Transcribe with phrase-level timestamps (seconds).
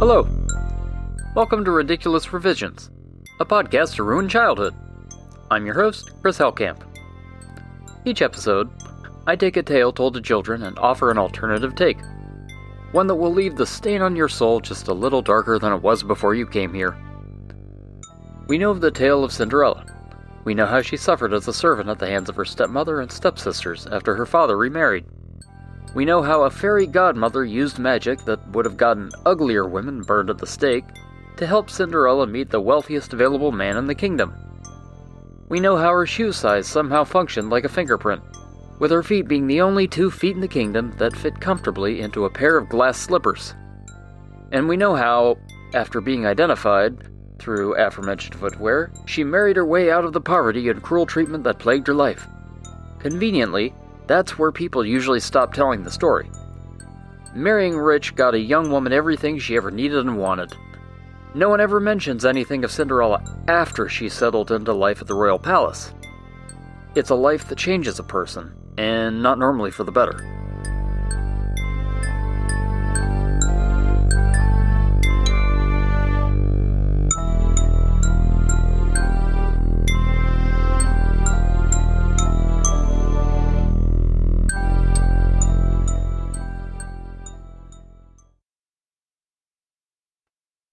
[0.00, 0.26] Hello.
[1.34, 2.88] Welcome to Ridiculous Revisions,
[3.38, 4.74] a podcast to ruin childhood.
[5.50, 6.80] I'm your host, Chris Hellcamp.
[8.06, 8.70] Each episode,
[9.26, 11.98] I take a tale told to children and offer an alternative take.
[12.92, 15.82] One that will leave the stain on your soul just a little darker than it
[15.82, 16.96] was before you came here.
[18.48, 19.84] We know of the tale of Cinderella.
[20.44, 23.12] We know how she suffered as a servant at the hands of her stepmother and
[23.12, 25.04] stepsisters after her father remarried.
[25.94, 30.30] We know how a fairy godmother used magic that would have gotten uglier women burned
[30.30, 30.84] at the stake
[31.36, 34.34] to help Cinderella meet the wealthiest available man in the kingdom.
[35.48, 38.22] We know how her shoe size somehow functioned like a fingerprint,
[38.78, 42.24] with her feet being the only two feet in the kingdom that fit comfortably into
[42.24, 43.54] a pair of glass slippers.
[44.52, 45.38] And we know how,
[45.74, 47.08] after being identified
[47.40, 51.58] through aforementioned footwear, she married her way out of the poverty and cruel treatment that
[51.58, 52.28] plagued her life.
[53.00, 53.74] Conveniently,
[54.10, 56.30] that's where people usually stop telling the story.
[57.34, 60.52] Marrying rich got a young woman everything she ever needed and wanted.
[61.32, 65.38] No one ever mentions anything of Cinderella after she settled into life at the royal
[65.38, 65.94] palace.
[66.96, 70.39] It's a life that changes a person, and not normally for the better.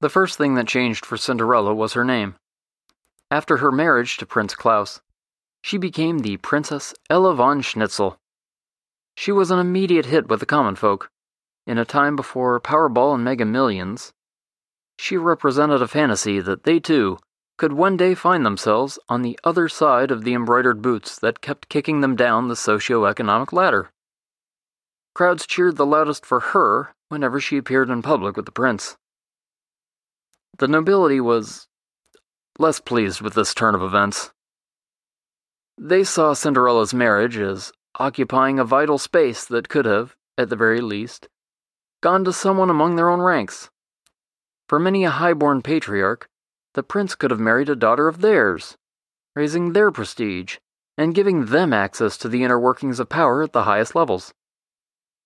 [0.07, 2.35] The first thing that changed for Cinderella was her name.
[3.29, 5.01] After her marriage to Prince Klaus,
[5.61, 8.17] she became the Princess Ella von Schnitzel.
[9.17, 11.11] She was an immediate hit with the common folk.
[11.65, 14.13] In a time before Powerball and Mega Millions,
[14.97, 17.17] she represented a fantasy that they too
[17.57, 21.67] could one day find themselves on the other side of the embroidered boots that kept
[21.67, 23.89] kicking them down the socio-economic ladder.
[25.13, 28.95] Crowds cheered the loudest for her whenever she appeared in public with the prince.
[30.59, 31.67] The nobility was
[32.57, 34.31] less pleased with this turn of events.
[35.77, 40.81] They saw Cinderella's marriage as occupying a vital space that could have, at the very
[40.81, 41.29] least,
[42.01, 43.69] gone to someone among their own ranks.
[44.67, 46.27] For many a high-born patriarch,
[46.73, 48.77] the prince could have married a daughter of theirs,
[49.35, 50.57] raising their prestige
[50.97, 54.33] and giving them access to the inner workings of power at the highest levels.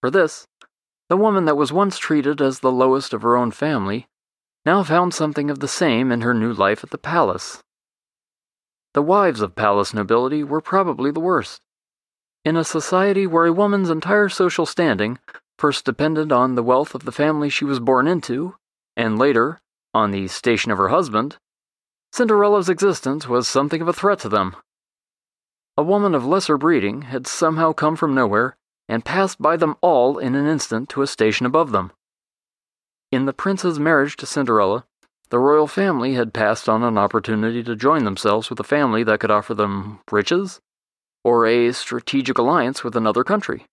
[0.01, 0.47] For this,
[1.07, 4.07] the woman that was once treated as the lowest of her own family
[4.65, 7.63] now found something of the same in her new life at the palace.
[8.93, 11.61] The wives of palace nobility were probably the worst.
[12.43, 15.19] In a society where a woman's entire social standing
[15.57, 18.55] first depended on the wealth of the family she was born into,
[18.97, 19.59] and later
[19.93, 21.37] on the station of her husband,
[22.11, 24.55] Cinderella's existence was something of a threat to them.
[25.77, 28.57] A woman of lesser breeding had somehow come from nowhere
[28.89, 31.91] and passed by them all in an instant to a station above them.
[33.11, 34.85] In the prince's marriage to Cinderella,
[35.31, 39.19] the royal family had passed on an opportunity to join themselves with a family that
[39.19, 40.61] could offer them riches
[41.23, 43.65] or a strategic alliance with another country.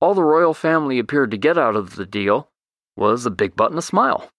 [0.00, 2.50] All the royal family appeared to get out of the deal
[2.96, 4.30] was a big butt and a smile.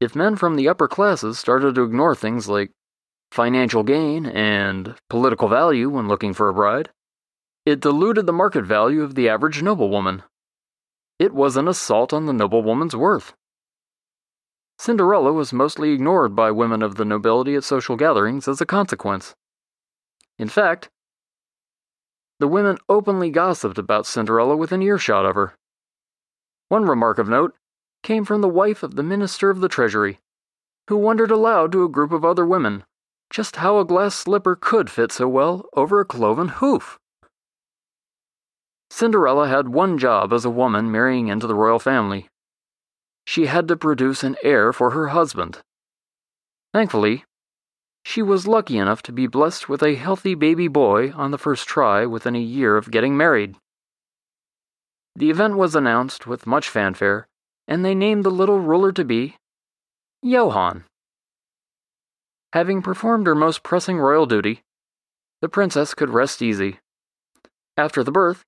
[0.00, 2.72] If men from the upper classes started to ignore things like
[3.30, 6.90] financial gain and political value when looking for a bride,
[7.64, 10.24] it diluted the market value of the average noblewoman
[11.18, 13.34] it was an assault on the noblewoman's worth.
[14.78, 19.34] Cinderella was mostly ignored by women of the nobility at social gatherings as a consequence.
[20.38, 20.90] In fact,
[22.38, 25.54] the women openly gossiped about Cinderella within earshot of her.
[26.68, 27.54] One remark of note
[28.02, 30.20] came from the wife of the Minister of the Treasury,
[30.88, 32.84] who wondered aloud to a group of other women
[33.30, 36.98] just how a glass slipper could fit so well over a cloven hoof.
[38.90, 42.28] Cinderella had one job as a woman marrying into the royal family.
[43.26, 45.60] She had to produce an heir for her husband.
[46.72, 47.24] Thankfully,
[48.04, 51.66] she was lucky enough to be blessed with a healthy baby boy on the first
[51.66, 53.56] try within a year of getting married.
[55.16, 57.26] The event was announced with much fanfare,
[57.66, 59.36] and they named the little ruler to be
[60.22, 60.84] Johann.
[62.52, 64.62] Having performed her most pressing royal duty,
[65.40, 66.78] the princess could rest easy.
[67.76, 68.44] After the birth,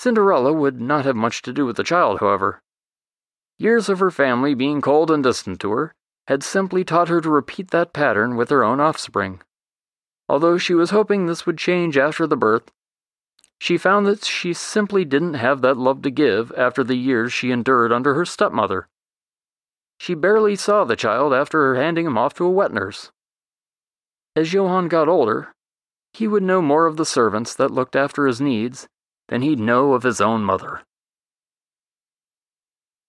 [0.00, 2.62] Cinderella would not have much to do with the child, however.
[3.58, 5.94] Years of her family being cold and distant to her
[6.26, 9.42] had simply taught her to repeat that pattern with her own offspring.
[10.26, 12.72] Although she was hoping this would change after the birth,
[13.58, 17.50] she found that she simply didn't have that love to give after the years she
[17.50, 18.88] endured under her stepmother.
[19.98, 23.12] She barely saw the child after handing him off to a wet nurse.
[24.34, 25.52] As Johann got older,
[26.14, 28.88] he would know more of the servants that looked after his needs
[29.30, 30.82] than he'd know of his own mother.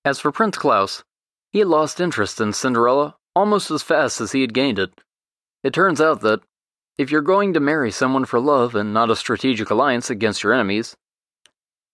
[0.05, 1.03] As for Prince Klaus,
[1.51, 4.93] he had lost interest in Cinderella almost as fast as he had gained it.
[5.63, 6.41] It turns out that
[6.97, 10.53] if you're going to marry someone for love and not a strategic alliance against your
[10.53, 10.95] enemies,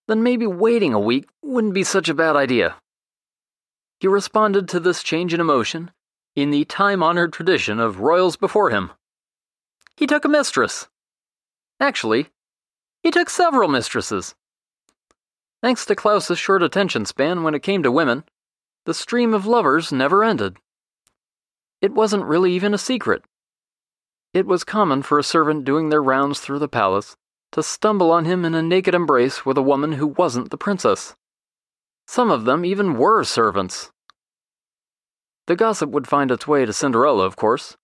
[0.06, 2.76] then maybe waiting a week wouldn't be such a bad idea.
[4.00, 5.90] He responded to this change in emotion
[6.36, 8.90] in the time honored tradition of royals before him.
[9.96, 10.86] He took a mistress.
[11.80, 12.28] Actually,
[13.02, 14.34] he took several mistresses.
[15.62, 18.24] Thanks to Klaus's short attention span when it came to women,
[18.84, 20.56] the stream of lovers never ended.
[21.80, 23.22] It wasn't really even a secret.
[24.32, 27.16] It was common for a servant doing their rounds through the palace
[27.52, 31.16] to stumble on him in a naked embrace with a woman who wasn't the princess.
[32.06, 33.90] Some of them even were servants.
[35.46, 37.76] The gossip would find its way to Cinderella, of course.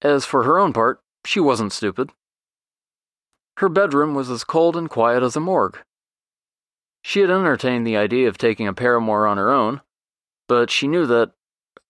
[0.00, 2.10] As for her own part, she wasn't stupid.
[3.58, 5.78] Her bedroom was as cold and quiet as a morgue.
[7.02, 9.80] She had entertained the idea of taking a paramour on her own,
[10.46, 11.32] but she knew that,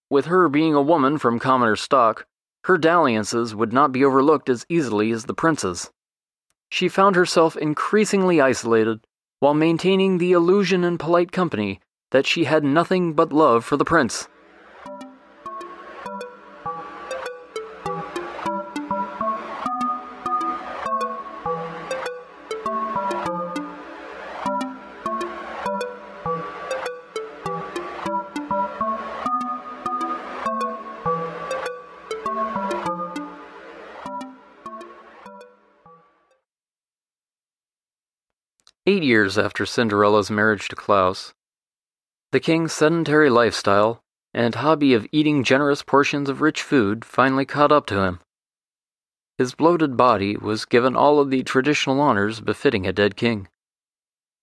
[0.08, 2.24] with her being a woman from commoner stock,
[2.64, 5.90] her dalliances would not be overlooked as easily as the prince's.
[6.70, 9.00] She found herself increasingly isolated
[9.40, 11.80] while maintaining the illusion in polite company
[12.12, 14.26] that she had nothing but love for the prince.
[38.88, 41.35] Eight years after Cinderella's marriage to Klaus,
[42.32, 44.00] the king's sedentary lifestyle
[44.32, 48.20] and hobby of eating generous portions of rich food finally caught up to him.
[49.37, 53.49] His bloated body was given all of the traditional honors befitting a dead king.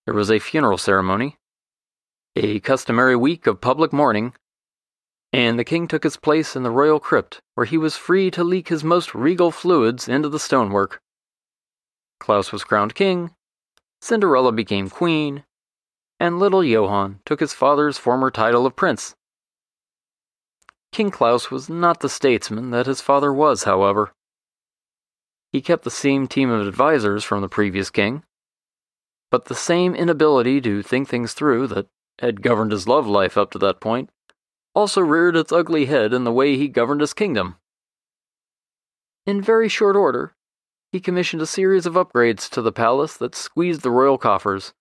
[0.06, 1.38] There was a funeral ceremony,
[2.36, 4.36] a customary week of public mourning,
[5.34, 8.44] and the king took his place in the royal crypt where he was free to
[8.44, 11.02] leak his most regal fluids into the stonework.
[12.20, 13.32] Klaus was crowned king,
[14.02, 15.44] Cinderella became queen,
[16.20, 19.16] and little Johann took his father's former title of prince.
[20.92, 24.14] King Klaus was not the statesman that his father was, however.
[25.52, 28.24] He kept the same team of advisers from the previous king,
[29.32, 31.88] but the same inability to think things through that
[32.20, 34.10] had governed his love life up to that point
[34.74, 37.56] also reared its ugly head in the way he governed his kingdom.
[39.26, 40.35] In very short order,
[40.96, 44.74] he commissioned a series of upgrades to the palace that squeezed the royal coffers,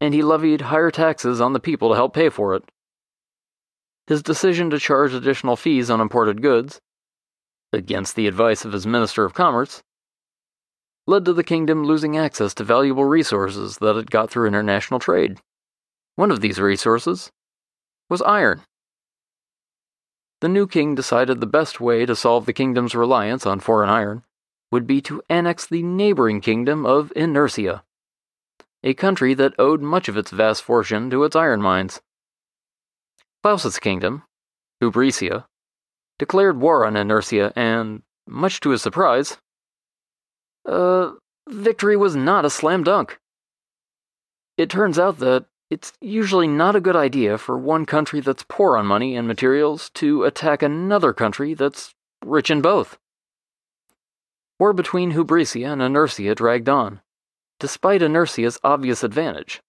[0.00, 2.64] and he levied higher taxes on the people to help pay for it.
[4.08, 6.80] His decision to charge additional fees on imported goods,
[7.72, 9.80] against the advice of his Minister of Commerce,
[11.06, 15.38] led to the kingdom losing access to valuable resources that it got through international trade.
[16.16, 17.30] One of these resources
[18.10, 18.62] was iron.
[20.40, 24.24] The new king decided the best way to solve the kingdom's reliance on foreign iron
[24.70, 27.84] would be to annex the neighboring kingdom of Inertia,
[28.82, 32.00] a country that owed much of its vast fortune to its iron mines.
[33.42, 34.24] Klaus's kingdom,
[34.82, 35.46] Hubricia,
[36.18, 39.38] declared war on Inertia and, much to his surprise,
[40.66, 41.12] uh,
[41.48, 43.18] victory was not a slam dunk.
[44.56, 48.76] It turns out that it's usually not a good idea for one country that's poor
[48.76, 51.94] on money and materials to attack another country that's
[52.24, 52.98] rich in both.
[54.58, 57.00] War between Hubricia and Inertia dragged on,
[57.60, 59.60] despite Inertia's obvious advantage.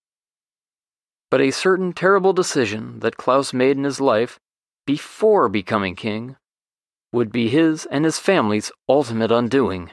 [1.30, 4.40] But a certain terrible decision that Klaus made in his life
[4.88, 6.38] before becoming king
[7.14, 9.92] would be his and his family's ultimate undoing.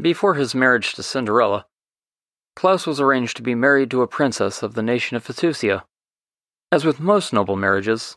[0.00, 1.66] Before his marriage to Cinderella,
[2.54, 5.82] Klaus was arranged to be married to a princess of the nation of Fatusia.
[6.70, 8.16] As with most noble marriages,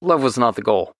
[0.00, 0.95] love was not the goal.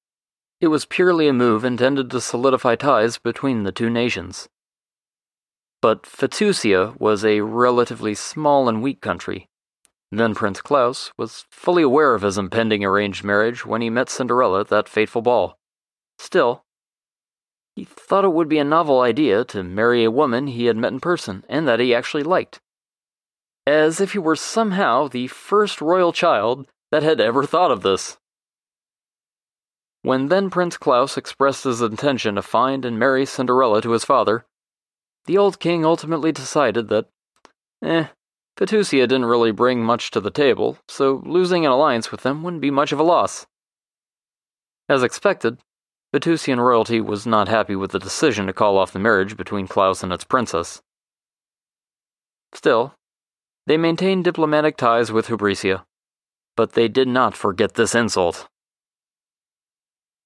[0.61, 4.49] It was purely a move intended to solidify ties between the two nations.
[5.83, 9.49] But Fatusia was a relatively small and weak country.
[10.11, 14.61] Then Prince Klaus was fully aware of his impending arranged marriage when he met Cinderella
[14.61, 15.59] at that fateful ball.
[16.19, 16.65] Still,
[17.75, 20.93] he thought it would be a novel idea to marry a woman he had met
[20.93, 22.61] in person and that he actually liked.
[23.67, 28.17] As if he were somehow the first royal child that had ever thought of this.
[30.07, 34.47] When then Prince Klaus expressed his intention to find and marry Cinderella to his father,
[35.25, 37.11] the old king ultimately decided that,
[37.83, 38.07] eh,
[38.57, 42.63] Fatusia didn't really bring much to the table, so losing an alliance with them wouldn't
[42.63, 43.49] be much of a loss.
[44.89, 45.59] As expected,
[46.15, 50.05] Fatusian royalty was not happy with the decision to call off the marriage between Klaus
[50.05, 50.83] and its princess.
[52.55, 52.95] Still,
[53.67, 55.85] They maintained diplomatic ties with Hubricia,
[56.55, 58.49] but they did not forget this insult.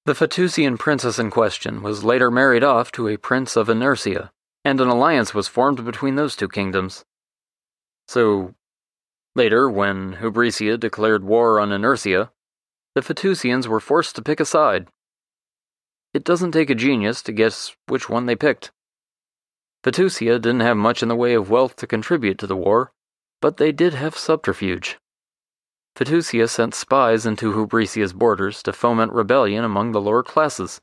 [0.05, 4.31] The Fatusian princess in question was later married off to a prince of Inertia,
[4.65, 7.05] and an alliance was formed between those two kingdoms.
[8.07, 8.55] So,
[9.35, 12.31] later, when Hubricia declared war on Inertia,
[12.95, 14.87] the Fatusians were forced to pick a side.
[16.15, 18.71] It doesn't take a genius to guess which one they picked.
[19.83, 22.91] Fatusia didn't have much in the way of wealth to contribute to the war,
[23.39, 24.97] but they did have subterfuge.
[25.95, 30.81] Fatusia sent spies into Hubricia's borders to foment rebellion among the lower classes.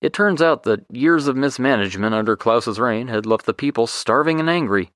[0.00, 4.40] It turns out that years of mismanagement under Klaus's reign had left the people starving
[4.40, 4.90] and angry.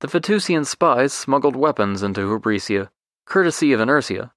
[0.00, 2.90] The Fatusian spies smuggled weapons into Hubricia,
[3.24, 4.32] courtesy of Inertia,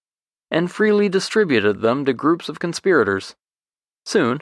[0.49, 3.35] and freely distributed them to groups of conspirators.
[4.05, 4.41] Soon,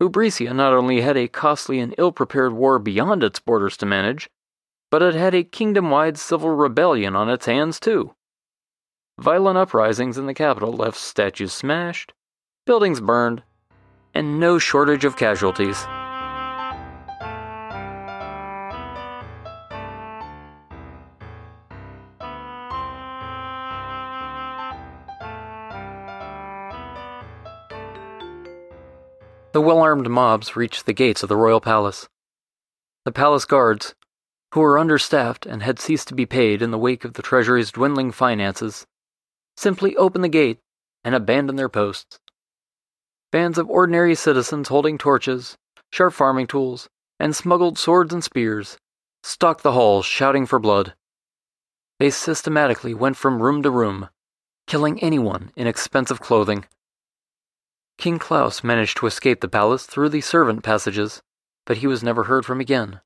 [0.00, 4.28] Hubricia not only had a costly and ill prepared war beyond its borders to manage,
[4.90, 8.14] but it had a kingdom wide civil rebellion on its hands, too.
[9.18, 12.12] Violent uprisings in the capital left statues smashed,
[12.64, 13.42] buildings burned,
[14.14, 15.82] and no shortage of casualties.
[29.50, 32.08] The well armed mobs reached the gates of the royal palace.
[33.04, 33.96] The palace guards,
[34.54, 37.72] who were understaffed and had ceased to be paid in the wake of the treasury's
[37.72, 38.86] dwindling finances,
[39.58, 40.58] simply opened the gate
[41.02, 42.20] and abandoned their posts.
[43.32, 45.56] Bands of ordinary citizens holding torches,
[45.90, 46.88] sharp farming tools,
[47.18, 48.78] and smuggled swords and spears
[49.22, 50.94] stalked the halls shouting for blood.
[51.98, 54.08] They systematically went from room to room,
[54.66, 56.64] killing anyone in expensive clothing
[57.98, 61.20] King Klaus managed to escape the palace through the servant passages,
[61.66, 63.00] but he was never heard from again.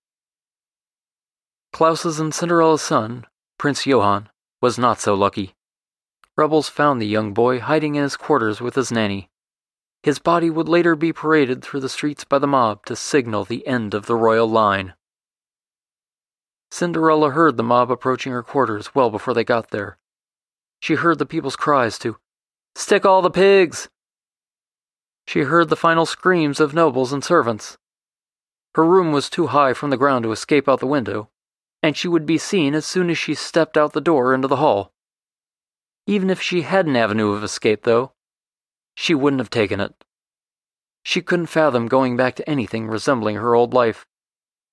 [1.72, 3.24] Klaus's and Cinderella's son,
[3.58, 4.28] Prince Johann,
[4.60, 5.54] was not so lucky.
[6.36, 9.30] Rebels found the young boy hiding in his quarters with his nanny.
[10.02, 13.66] His body would later be paraded through the streets by the mob to signal the
[13.66, 14.94] end of the royal line.
[16.70, 19.98] Cinderella heard the mob approaching her quarters well before they got there.
[20.80, 22.16] She heard the people's cries to,
[22.74, 23.90] Stick all the pigs!
[25.26, 27.76] She heard the final screams of nobles and servants.
[28.74, 31.28] Her room was too high from the ground to escape out the window,
[31.82, 34.56] and she would be seen as soon as she stepped out the door into the
[34.56, 34.91] hall.
[36.06, 38.12] Even if she had an avenue of escape, though,
[38.94, 40.04] she wouldn't have taken it.
[41.04, 44.06] She couldn't fathom going back to anything resembling her old life,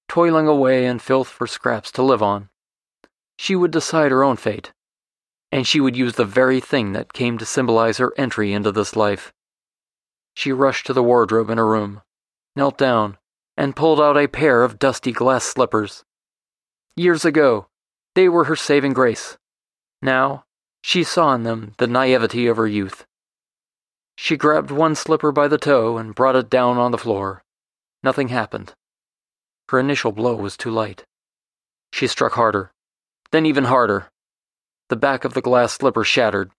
[0.07, 2.49] toiling away in filth for scraps to live on.
[3.37, 4.73] She would decide her own fate,
[5.51, 8.95] and she would use the very thing that came to symbolize her entry into this
[8.95, 9.33] life.
[10.35, 12.01] She rushed to the wardrobe in her room,
[12.55, 13.17] knelt down,
[13.57, 16.03] and pulled out a pair of dusty glass slippers.
[16.95, 17.67] Years ago,
[18.15, 19.37] they were her saving grace.
[20.01, 20.45] Now,
[20.81, 23.05] she saw in them the naivety of her youth.
[24.17, 27.43] She grabbed one slipper by the toe and brought it down on the floor.
[28.03, 28.73] Nothing happened.
[29.69, 31.05] Her initial blow was too light.
[31.93, 32.71] She struck harder,
[33.31, 34.09] then even harder.
[34.89, 36.51] The back of the glass slipper shattered,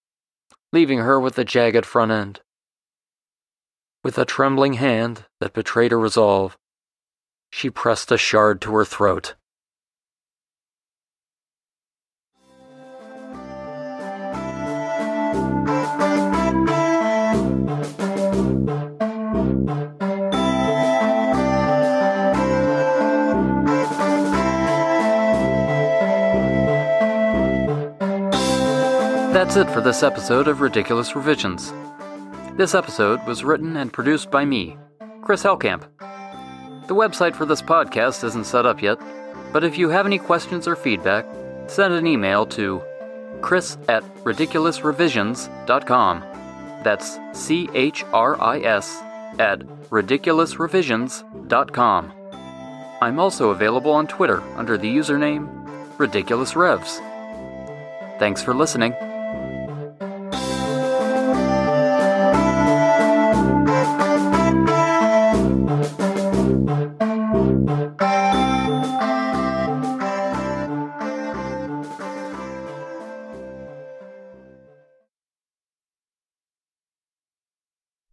[0.73, 2.41] leaving her with the jagged front end.
[4.03, 6.57] With a trembling hand that betrayed her resolve,
[7.51, 9.35] she pressed a shard to her throat.
[29.41, 31.73] That's it for this episode of Ridiculous Revisions.
[32.59, 34.77] This episode was written and produced by me,
[35.23, 35.85] Chris Hellcamp.
[36.89, 38.99] The website for this podcast isn't set up yet,
[39.51, 41.25] but if you have any questions or feedback,
[41.69, 42.83] send an email to
[43.41, 46.21] chris at ridiculousrevisions.com.
[46.85, 49.01] That's C H R I S
[49.39, 52.13] at ridiculousrevisions.com.
[53.01, 55.49] I'm also available on Twitter under the username
[55.97, 57.01] RidiculousRevs.
[58.19, 58.95] Thanks for listening.